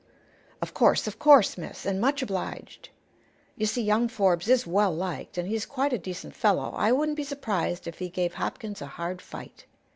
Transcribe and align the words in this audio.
"Of 0.63 0.73
course; 0.73 1.05
of 1.05 1.19
course, 1.19 1.59
miss. 1.59 1.85
And 1.85 2.01
much 2.01 2.23
obliged. 2.23 2.89
You 3.55 3.67
see, 3.67 3.83
young 3.83 4.07
Forbes 4.07 4.47
is 4.49 4.65
well 4.65 4.91
liked, 4.91 5.37
and 5.37 5.47
he's 5.47 5.67
quite 5.67 5.93
a 5.93 5.99
decent 5.99 6.35
fellow. 6.35 6.73
I 6.75 6.91
wouldn't 6.91 7.17
be 7.17 7.23
surprised 7.23 7.85
if 7.85 7.99
he 7.99 8.09
gave 8.09 8.33
Hopkins 8.33 8.81
a 8.81 8.87
hard 8.87 9.21
fight." 9.21 9.67